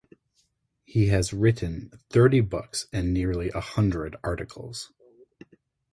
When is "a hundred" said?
3.51-4.15